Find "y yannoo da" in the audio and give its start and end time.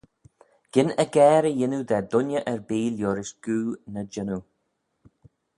1.49-1.99